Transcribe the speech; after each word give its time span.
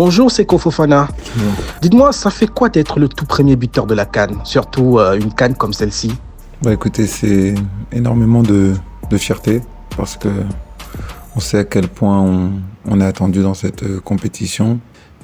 Bonjour, 0.00 0.30
c'est 0.30 0.44
Kofofana. 0.44 1.08
Dites-moi, 1.82 2.12
ça 2.12 2.30
fait 2.30 2.46
quoi 2.46 2.68
d'être 2.68 3.00
le 3.00 3.08
tout 3.08 3.24
premier 3.24 3.56
buteur 3.56 3.84
de 3.84 3.96
la 3.96 4.04
Cannes 4.04 4.38
Surtout 4.44 5.00
euh, 5.00 5.18
une 5.18 5.32
Cannes 5.32 5.56
comme 5.56 5.72
celle-ci? 5.72 6.12
Bah 6.62 6.72
écoutez, 6.72 7.08
c'est 7.08 7.56
énormément 7.90 8.44
de, 8.44 8.74
fierté 9.16 9.60
parce 9.96 10.16
que 10.16 10.28
on 11.34 11.40
sait 11.40 11.58
à 11.58 11.64
quel 11.64 11.88
point 11.88 12.20
on, 12.88 13.00
est 13.00 13.04
attendu 13.04 13.42
dans 13.42 13.54
cette 13.54 13.82
euh, 13.82 13.98
compétition. 13.98 14.78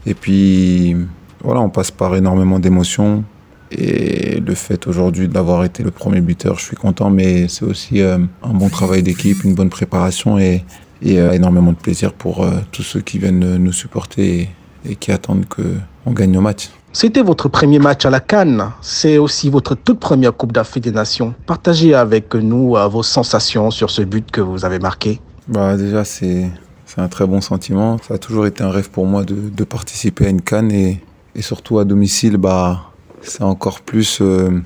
Et 0.06 0.14
puis, 0.14 0.96
voilà, 1.44 1.60
on 1.60 1.70
passe 1.70 1.92
par 1.92 2.16
énormément 2.16 2.58
d'émotions. 2.58 3.22
Et 3.70 4.40
le 4.40 4.54
fait 4.56 4.88
aujourd'hui 4.88 5.28
d'avoir 5.28 5.64
été 5.64 5.84
le 5.84 5.92
premier 5.92 6.20
buteur, 6.20 6.58
je 6.58 6.64
suis 6.64 6.76
content, 6.76 7.10
mais 7.10 7.46
c'est 7.46 7.64
aussi 7.64 8.00
euh, 8.00 8.18
un 8.42 8.54
bon 8.54 8.68
travail 8.70 9.04
d'équipe, 9.04 9.44
une 9.44 9.54
bonne 9.54 9.70
préparation 9.70 10.36
et, 10.36 10.64
euh, 11.06 11.30
énormément 11.30 11.70
de 11.70 11.76
plaisir 11.76 12.12
pour 12.12 12.42
euh, 12.42 12.58
tous 12.72 12.82
ceux 12.82 13.00
qui 13.00 13.18
viennent 13.18 13.56
nous 13.56 13.72
supporter 13.72 14.48
et, 14.84 14.96
qui 14.96 15.12
attendent 15.12 15.46
qu'on 15.46 16.12
gagne 16.12 16.32
nos 16.32 16.40
matchs. 16.40 16.70
C'était 16.92 17.22
votre 17.22 17.48
premier 17.48 17.78
match 17.78 18.06
à 18.06 18.10
la 18.10 18.20
Cannes. 18.20 18.70
C'est 18.80 19.18
aussi 19.18 19.50
votre 19.50 19.74
toute 19.74 19.98
première 19.98 20.32
Coupe 20.36 20.52
d'Afrique 20.52 20.84
des 20.84 20.92
Nations. 20.92 21.34
Partagez 21.46 21.94
avec 21.94 22.34
nous 22.34 22.76
vos 22.90 23.02
sensations 23.02 23.70
sur 23.70 23.90
ce 23.90 24.02
but 24.02 24.30
que 24.30 24.40
vous 24.40 24.64
avez 24.64 24.78
marqué. 24.78 25.20
Bah 25.48 25.76
déjà, 25.76 26.04
c'est 26.04 26.50
un 26.96 27.08
très 27.08 27.26
bon 27.26 27.40
sentiment. 27.40 27.98
Ça 28.06 28.14
a 28.14 28.18
toujours 28.18 28.46
été 28.46 28.62
un 28.62 28.70
rêve 28.70 28.90
pour 28.90 29.06
moi 29.06 29.24
de, 29.24 29.34
de 29.34 29.64
participer 29.64 30.26
à 30.26 30.28
une 30.28 30.40
Cannes 30.40 30.70
et, 30.70 31.00
et 31.34 31.42
surtout 31.42 31.78
à 31.78 31.84
domicile, 31.84 32.36
bah, 32.36 32.92
c'est 33.22 33.42
encore 33.42 33.80
plus 33.80 34.20
euh, 34.20 34.62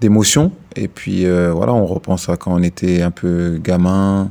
d'émotion. 0.00 0.52
Et 0.76 0.88
puis 0.88 1.26
euh, 1.26 1.52
voilà, 1.52 1.72
on 1.72 1.86
repense 1.86 2.28
à 2.28 2.36
quand 2.36 2.52
on 2.52 2.62
était 2.62 3.02
un 3.02 3.10
peu 3.10 3.58
gamin, 3.62 4.22
euh, 4.22 4.24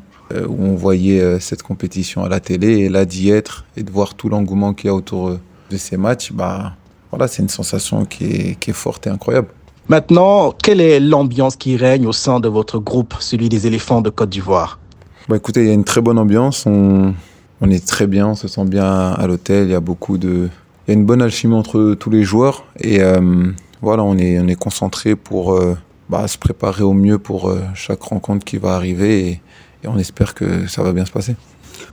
où 0.48 0.64
on 0.64 0.76
voyait 0.76 1.40
cette 1.40 1.64
compétition 1.64 2.24
à 2.24 2.30
la 2.30 2.40
télé, 2.40 2.80
et 2.80 2.90
là 2.90 3.06
d'y 3.06 3.30
être 3.30 3.66
et 3.78 3.84
de 3.84 3.92
voir 3.92 4.16
tout 4.16 4.30
l'engouement 4.30 4.74
qu'il 4.74 4.88
y 4.88 4.90
a 4.90 4.96
autour 4.96 5.38
de 5.70 5.78
ces 5.78 5.98
matchs, 5.98 6.32
bah, 6.32 6.74
voilà, 7.12 7.28
c'est 7.28 7.44
une 7.44 7.50
sensation 7.50 8.06
qui 8.06 8.26
est, 8.26 8.60
qui 8.60 8.72
est 8.72 8.74
forte 8.74 9.08
et 9.08 9.10
incroyable. 9.10 9.48
Maintenant, 9.90 10.54
quelle 10.64 10.80
est 10.80 11.00
l'ambiance 11.00 11.56
qui 11.56 11.76
règne 11.76 12.08
au 12.08 12.14
sein 12.14 12.40
de 12.40 12.48
votre 12.48 12.80
groupe, 12.80 13.16
celui 13.20 13.50
des 13.50 13.68
éléphants 13.68 14.02
de 14.02 14.10
Côte 14.10 14.30
d'Ivoire? 14.30 14.80
Bah, 15.28 15.36
Écoutez, 15.36 15.62
il 15.62 15.68
y 15.68 15.72
a 15.72 15.74
une 15.74 15.84
très 15.84 16.02
bonne 16.02 16.18
ambiance, 16.18 16.66
on, 16.66 17.14
on 17.62 17.70
est 17.70 17.86
très 17.86 18.08
bien, 18.08 18.28
on 18.28 18.36
se 18.36 18.48
sent 18.48 18.66
bien 18.66 19.12
à 19.12 19.28
l'hôtel, 19.28 19.68
il 19.68 19.72
y 19.72 19.76
a 19.76 19.80
beaucoup 19.80 20.18
de, 20.18 20.50
il 20.88 20.92
y 20.92 20.96
a 20.96 21.00
une 21.00 21.06
bonne 21.06 21.22
alchimie 21.22 21.56
entre 21.56 21.96
tous 21.96 22.10
les 22.10 22.24
joueurs 22.24 22.66
et 22.80 23.02
euh, 23.02 23.52
voilà, 23.82 24.04
on 24.04 24.18
est, 24.18 24.40
on 24.40 24.48
est 24.48 24.56
concentré 24.56 25.16
pour 25.16 25.54
euh, 25.54 25.78
bah, 26.10 26.28
se 26.28 26.38
préparer 26.38 26.84
au 26.84 26.94
mieux 26.94 27.20
pour 27.20 27.50
euh, 27.50 27.62
chaque 27.74 28.02
rencontre 28.02 28.44
qui 28.46 28.58
va 28.58 28.76
arriver 28.76 29.28
et, 29.28 29.42
on 29.88 29.98
espère 29.98 30.34
que 30.34 30.68
ça 30.68 30.84
va 30.84 30.94
bien 30.94 31.06
se 31.06 31.12
passer. 31.12 31.36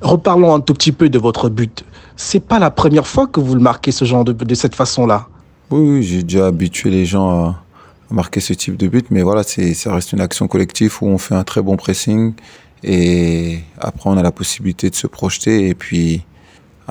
Reparlons 0.00 0.55
un 0.55 0.60
tout 0.60 0.74
petit 0.74 0.92
peu 0.92 1.08
de 1.08 1.19
votre 1.19 1.48
but. 1.48 1.84
C'est 2.16 2.41
pas 2.41 2.58
la 2.58 2.70
première 2.70 3.06
fois 3.06 3.27
que 3.27 3.41
vous 3.41 3.55
le 3.55 3.60
marquez 3.60 3.92
ce 3.92 4.05
genre 4.05 4.24
de, 4.24 4.33
de 4.33 4.55
cette 4.55 4.74
façon-là. 4.74 5.28
Oui, 5.70 6.02
j'ai 6.02 6.22
déjà 6.22 6.46
habitué 6.46 6.91
les 6.91 7.05
gens 7.05 7.30
à, 7.30 7.62
marquer 8.11 8.41
ce 8.41 8.52
type 8.52 8.77
de 8.77 8.88
but, 8.88 9.06
mais 9.11 9.22
voilà, 9.22 9.44
c'est, 9.44 9.72
ça 9.74 9.94
reste 9.94 10.12
une 10.12 10.20
action 10.20 10.48
collective 10.48 10.96
où 11.00 11.06
on 11.06 11.18
fait 11.18 11.36
un 11.36 11.44
très 11.44 11.62
bon 11.62 11.77
pressing 11.77 12.34
et 12.83 13.61
après 13.78 14.11
on 14.11 14.16
a 14.16 14.22
la 14.22 14.33
possibilité 14.33 14.91
de 14.91 14.96
se 14.96 15.06
projeter 15.06 15.68
et 15.68 15.74
puis 15.77 16.24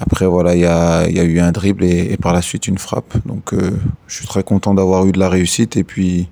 après, 0.01 0.25
voilà, 0.25 0.55
il 0.55 0.61
y 0.61 0.65
a, 0.65 1.09
y 1.09 1.19
a, 1.19 1.23
eu 1.23 1.39
un 1.41 1.51
dribble 1.51 1.83
et, 1.83 2.15
par 2.15 2.31
la 2.31 2.41
suite 2.41 2.67
une 2.67 2.77
frappe. 2.77 3.17
Donc, 3.25 3.53
euh, 3.53 3.71
je 4.07 4.15
suis 4.15 4.27
très 4.27 4.43
content 4.43 4.73
d'avoir 4.73 5.05
eu 5.05 5.11
de 5.11 5.19
la 5.19 5.27
réussite 5.27 5.75
et 5.75 5.83
puis 5.83 6.29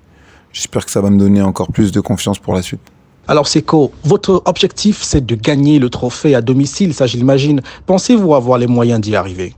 j'espère 0.52 0.86
que 0.86 0.90
ça 0.90 1.02
va 1.02 1.10
me 1.10 1.18
donner 1.18 1.42
encore 1.42 1.70
plus 1.70 1.92
de 1.92 2.00
confiance 2.00 2.38
pour 2.38 2.54
la 2.54 2.62
suite. 2.62 2.80
Alors, 3.28 3.46
Seco, 3.46 3.92
votre 4.04 4.42
objectif, 4.46 5.02
c'est 5.02 5.24
de 5.24 5.34
gagner 5.34 5.78
le 5.78 5.90
trophée 5.90 6.34
à 6.34 6.40
domicile, 6.40 6.94
ça, 6.94 7.06
je 7.06 7.16
l'imagine. 7.16 7.60
Pensez-vous 7.86 8.34
avoir 8.34 8.58
les 8.58 8.66
moyens 8.66 9.00
d'y 9.00 9.14
arriver? 9.14 9.54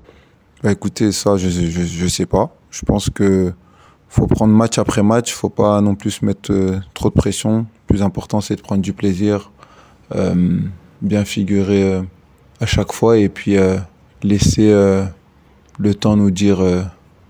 Bah, 0.62 0.72
Écoutez, 0.72 1.12
ça, 1.12 1.36
je 1.36 1.48
ne 2.04 2.08
sais 2.08 2.26
pas. 2.26 2.54
Je 2.70 2.84
pense 2.84 3.10
que 3.10 3.52
faut 4.08 4.26
prendre 4.26 4.52
match 4.52 4.78
après 4.78 5.02
match. 5.02 5.32
faut 5.32 5.48
pas 5.48 5.80
non 5.80 5.94
plus 5.94 6.20
mettre 6.22 6.52
euh, 6.52 6.80
trop 6.94 7.08
de 7.08 7.14
pression. 7.14 7.58
Le 7.58 7.64
plus 7.86 8.02
important, 8.02 8.40
c'est 8.40 8.56
de 8.56 8.60
prendre 8.60 8.82
du 8.82 8.92
plaisir, 8.92 9.52
euh, 10.14 10.58
bien 11.00 11.24
figurer 11.24 12.02
à 12.60 12.66
chaque 12.66 12.92
fois 12.92 13.18
et 13.18 13.28
puis 13.28 13.56
laisser 14.22 14.70
euh, 14.70 15.04
le 15.78 15.94
temps 15.94 16.16
nous 16.16 16.30
dire 16.30 16.60
euh, 16.60 16.82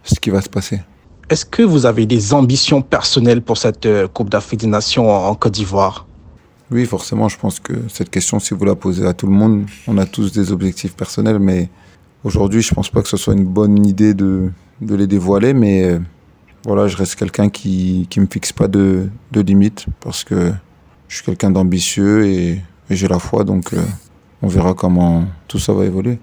ce 0.03 0.19
qui 0.19 0.31
va 0.31 0.41
se 0.41 0.48
passer. 0.48 0.81
Est-ce 1.28 1.44
que 1.44 1.62
vous 1.62 1.87
avez 1.87 2.06
des 2.06 2.34
ambitions 2.34 2.82
personnelles 2.82 3.43
pour 3.43 3.56
cette 3.56 3.87
euh, 3.87 4.09
Coupe 4.09 4.31
d'Afrique 4.31 4.60
des 4.60 4.66
Nations 4.66 5.10
en, 5.10 5.34
Côte 5.34 5.53
d'Ivoire? 5.53 6.06
Oui, 6.70 6.86
forcément, 6.86 7.28
je 7.28 7.36
pense 7.36 7.58
que 7.58 7.72
cette 7.88 8.10
question, 8.10 8.38
si 8.38 8.54
vous 8.54 8.64
la 8.64 8.76
posez 8.76 9.04
à 9.04 9.12
tout 9.12 9.26
le 9.26 9.32
monde, 9.32 9.66
on 9.88 9.98
a 9.98 10.06
tous 10.06 10.31
des 10.31 10.53
objectifs 10.53 10.94
personnels, 10.94 11.41
mais 11.41 11.69
aujourd'hui, 12.22 12.62
je 12.62 12.70
ne 12.70 12.76
pense 12.76 12.91
pas 12.91 13.03
que 13.03 13.08
ce 13.08 13.16
soit 13.16 13.34
une 13.34 13.44
bonne 13.44 13.84
idée 13.84 14.14
de, 14.14 14.50
de 14.81 14.94
les 14.94 15.08
dévoiler, 15.08 15.53
mais 15.53 15.98
voilà, 16.64 16.86
je 16.86 16.97
reste 16.97 17.16
quelqu'un 17.16 17.48
qui 17.48 18.08
ne 18.16 18.22
me 18.22 18.28
fixe 18.31 18.53
pas 18.53 18.69
de, 18.69 19.08
de 19.32 19.41
limites, 19.41 19.86
parce 20.00 20.22
que 20.22 20.53
je 21.08 21.16
suis 21.16 21.25
quelqu'un 21.25 21.50
d'ambitieux 21.50 22.26
et, 22.26 22.60
j'ai 22.88 23.06
la 23.06 23.20
foi, 23.20 23.44
donc 23.44 23.72
on 24.42 24.48
verra 24.48 24.75
comment 24.75 25.25
tout 25.47 25.60
ça 25.60 25.72
va 25.72 25.84
évoluer. 25.84 26.19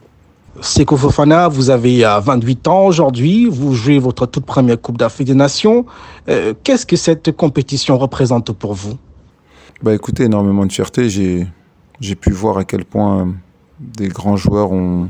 Seko 0.60 0.98
Fofana, 0.98 1.48
vous 1.48 1.70
avez 1.70 2.02
28 2.02 2.68
ans 2.68 2.86
aujourd'hui, 2.88 3.46
vous 3.46 3.74
jouez 3.74 4.00
votre 4.00 4.26
toute 4.26 4.46
première 4.46 4.82
Coupe 4.82 4.98
d'Afrique 4.98 5.28
des 5.28 5.36
Nations. 5.36 5.86
Euh, 6.28 6.54
qu'est-ce 6.64 6.86
que 6.86 6.96
cette 6.98 7.32
compétition 7.32 7.98
représente 7.98 8.52
pour 8.52 8.74
vous? 8.74 8.98
Bah 9.84 9.94
Écoutez, 9.94 10.24
énormément 10.24 10.66
de 10.66 10.72
fierté. 10.72 11.10
J'ai, 11.10 12.16
pu 12.16 12.32
voir 12.32 12.58
à 12.58 12.64
quel 12.64 12.84
point 12.84 13.34
des 13.80 14.08
grands 14.08 14.38
joueurs 14.38 14.72
ont, 14.72 15.08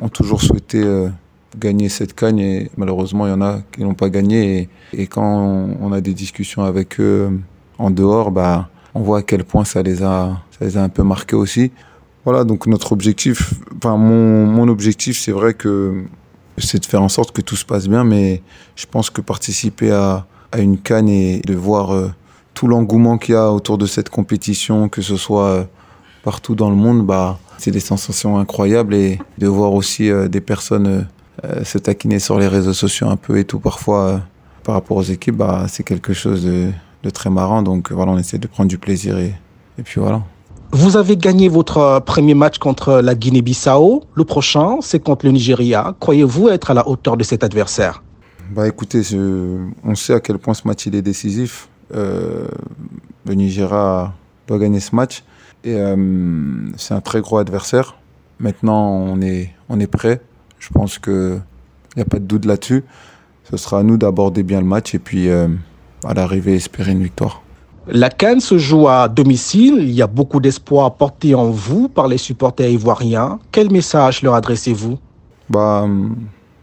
ont 0.00 0.08
toujours 0.08 0.42
souhaité 0.42 0.82
euh, 0.82 1.08
gagner 1.56 1.88
cette 1.88 2.14
cagne 2.14 2.40
et 2.40 2.70
malheureusement, 2.76 3.26
il 3.26 3.30
y 3.30 3.32
en 3.32 3.42
a 3.42 3.60
qui 3.72 3.82
n'ont 3.82 3.94
pas 3.94 4.10
gagné. 4.10 4.68
Et, 4.92 5.06
quand 5.06 5.76
on, 5.80 5.92
a 5.92 6.00
des 6.00 6.14
discussions 6.14 6.62
avec 6.62 6.98
eux 7.00 7.30
euh, 7.30 7.38
en 7.78 7.90
dehors, 7.90 8.30
bah, 8.30 8.68
on 8.94 9.02
voit 9.02 9.18
à 9.18 9.22
quel 9.22 9.44
point 9.44 9.64
ça 9.64 9.82
les 9.82 10.02
a, 10.02 10.36
ça 10.58 10.64
les 10.64 10.76
a 10.76 10.82
un 10.82 10.88
peu 10.88 11.02
marqués 11.04 11.36
aussi. 11.36 11.70
Voilà, 12.24 12.44
donc 12.44 12.66
notre 12.66 12.92
objectif, 12.92 13.54
enfin 13.76 13.96
mon, 13.96 14.46
mon 14.46 14.68
objectif, 14.68 15.18
c'est 15.18 15.32
vrai 15.32 15.54
que 15.54 16.04
c'est 16.58 16.80
de 16.80 16.86
faire 16.86 17.02
en 17.02 17.08
sorte 17.08 17.30
que 17.30 17.40
tout 17.40 17.56
se 17.56 17.64
passe 17.64 17.88
bien, 17.88 18.04
mais 18.04 18.42
je 18.74 18.86
pense 18.86 19.10
que 19.10 19.20
participer 19.20 19.92
à, 19.92 20.26
à 20.52 20.58
une 20.58 20.78
canne 20.78 21.08
et 21.08 21.40
de 21.40 21.54
voir 21.54 21.92
euh, 21.92 22.08
tout 22.58 22.66
l'engouement 22.66 23.18
qu'il 23.18 23.34
y 23.34 23.38
a 23.38 23.52
autour 23.52 23.78
de 23.78 23.86
cette 23.86 24.10
compétition, 24.10 24.88
que 24.88 25.00
ce 25.00 25.16
soit 25.16 25.44
euh, 25.44 25.64
partout 26.24 26.56
dans 26.56 26.70
le 26.70 26.74
monde, 26.74 27.06
bah, 27.06 27.38
c'est 27.56 27.70
des 27.70 27.78
sensations 27.78 28.36
incroyables 28.36 28.96
et 28.96 29.20
de 29.38 29.46
voir 29.46 29.74
aussi 29.74 30.10
euh, 30.10 30.26
des 30.26 30.40
personnes 30.40 31.06
se 31.62 31.78
taquiner 31.78 32.18
sur 32.18 32.36
les 32.36 32.48
réseaux 32.48 32.72
sociaux 32.72 33.06
un 33.08 33.14
peu 33.14 33.38
et 33.38 33.44
tout 33.44 33.60
parfois 33.60 34.22
par 34.64 34.74
rapport 34.74 34.96
aux 34.96 35.04
équipes, 35.04 35.36
bah, 35.36 35.66
c'est 35.68 35.84
quelque 35.84 36.12
chose 36.12 36.44
de, 36.44 36.72
de, 37.04 37.10
très 37.10 37.30
marrant. 37.30 37.62
Donc 37.62 37.92
voilà, 37.92 38.10
on 38.10 38.18
essaie 38.18 38.38
de 38.38 38.48
prendre 38.48 38.68
du 38.68 38.76
plaisir 38.76 39.16
et, 39.18 39.32
et 39.78 39.82
puis 39.84 40.00
voilà. 40.00 40.22
Vous 40.72 40.96
avez 40.96 41.16
gagné 41.16 41.48
votre 41.48 41.78
euh, 41.78 42.00
premier 42.00 42.34
match 42.34 42.58
contre 42.58 43.00
la 43.00 43.14
Guinée-Bissau. 43.14 44.02
Le 44.14 44.24
prochain, 44.24 44.78
c'est 44.80 44.98
contre 44.98 45.26
le 45.26 45.32
Nigeria. 45.32 45.94
Croyez-vous 46.00 46.48
être 46.48 46.72
à 46.72 46.74
la 46.74 46.88
hauteur 46.88 47.16
de 47.16 47.22
cet 47.22 47.44
adversaire? 47.44 48.02
Bah 48.50 48.66
écoutez, 48.66 49.02
on 49.84 49.94
sait 49.94 50.14
à 50.14 50.20
quel 50.20 50.38
point 50.38 50.54
ce 50.54 50.66
match 50.66 50.86
il 50.86 50.96
est 50.96 51.02
décisif. 51.02 51.67
Euh, 51.94 52.48
le 53.26 53.34
Nigeria 53.34 54.12
doit 54.46 54.58
gagner 54.58 54.80
ce 54.80 54.94
match 54.94 55.24
et 55.64 55.74
euh, 55.74 55.96
c'est 56.76 56.94
un 56.94 57.00
très 57.00 57.20
gros 57.20 57.38
adversaire. 57.38 57.96
Maintenant, 58.40 58.88
on 58.88 59.20
est 59.20 59.50
on 59.68 59.80
est 59.80 59.86
prêt. 59.86 60.20
Je 60.58 60.68
pense 60.70 60.98
que 60.98 61.38
il 61.94 61.98
n'y 61.98 62.02
a 62.02 62.06
pas 62.06 62.18
de 62.18 62.24
doute 62.24 62.44
là-dessus. 62.44 62.84
Ce 63.50 63.56
sera 63.56 63.80
à 63.80 63.82
nous 63.82 63.96
d'aborder 63.96 64.42
bien 64.42 64.60
le 64.60 64.66
match 64.66 64.94
et 64.94 64.98
puis 64.98 65.30
à 65.30 66.14
l'arrivée 66.14 66.54
espérer 66.54 66.92
une 66.92 67.02
victoire. 67.02 67.42
La 67.90 68.10
Cannes 68.10 68.40
se 68.40 68.58
joue 68.58 68.86
à 68.86 69.08
domicile. 69.08 69.76
Il 69.78 69.90
y 69.90 70.02
a 70.02 70.06
beaucoup 70.06 70.40
d'espoir 70.40 70.94
porté 70.94 71.34
en 71.34 71.50
vous 71.50 71.88
par 71.88 72.06
les 72.06 72.18
supporters 72.18 72.68
ivoiriens. 72.68 73.38
Quel 73.50 73.70
message 73.70 74.22
leur 74.22 74.34
adressez-vous? 74.34 74.98
Bah, 75.48 75.86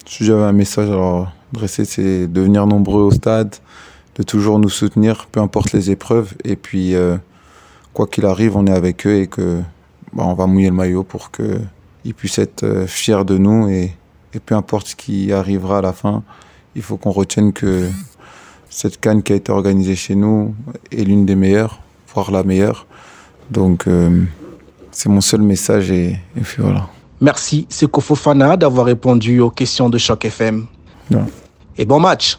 Si 0.05 0.23
j'avais 0.23 0.43
un 0.43 0.51
message 0.51 0.87
à 0.87 0.93
leur 0.93 1.33
adresser, 1.51 1.83
c'est 1.85 2.27
de 2.27 2.41
venir 2.41 2.67
nombreux 2.67 3.01
au 3.01 3.11
stade, 3.11 3.55
de 4.15 4.23
toujours 4.23 4.59
nous 4.59 4.69
soutenir, 4.69 5.27
peu 5.31 5.39
importe 5.39 5.73
les 5.73 5.91
épreuves. 5.91 6.33
Et 6.43 6.55
puis, 6.55 6.95
euh, 6.95 7.17
quoi 7.93 8.07
qu'il 8.07 8.25
arrive, 8.25 8.55
on 8.55 8.65
est 8.65 8.71
avec 8.73 9.05
eux 9.05 9.15
et 9.15 9.27
que 9.27 9.61
bah, 10.13 10.23
on 10.25 10.33
va 10.33 10.47
mouiller 10.47 10.69
le 10.69 10.75
maillot 10.75 11.03
pour 11.03 11.31
qu'ils 11.31 12.13
puissent 12.15 12.39
être 12.39 12.63
euh, 12.63 12.87
fiers 12.87 13.25
de 13.25 13.37
nous. 13.37 13.67
Et, 13.69 13.93
et 14.33 14.39
peu 14.39 14.55
importe 14.55 14.87
ce 14.87 14.95
qui 14.95 15.31
arrivera 15.31 15.79
à 15.79 15.81
la 15.81 15.93
fin, 15.93 16.23
il 16.75 16.81
faut 16.81 16.97
qu'on 16.97 17.11
retienne 17.11 17.53
que 17.53 17.89
cette 18.69 18.99
canne 18.99 19.23
qui 19.23 19.33
a 19.33 19.35
été 19.35 19.51
organisée 19.51 19.95
chez 19.95 20.15
nous 20.15 20.55
est 20.91 21.03
l'une 21.03 21.25
des 21.25 21.35
meilleures, 21.35 21.79
voire 22.13 22.31
la 22.31 22.43
meilleure. 22.43 22.87
Donc, 23.49 23.87
euh, 23.87 24.23
c'est 24.91 25.09
mon 25.09 25.21
seul 25.21 25.41
message 25.41 25.91
et, 25.91 26.19
puis 26.43 26.57
voilà. 26.61 26.87
Merci, 27.21 27.67
c'est 27.69 27.89
Kofofana 27.89 28.57
d'avoir 28.57 28.85
répondu 28.85 29.39
aux 29.39 29.49
questions 29.49 29.89
de 29.89 29.97
Choc 29.97 30.25
FM. 30.25 30.65
Et 31.77 31.85
bon 31.85 31.99
match 31.99 32.37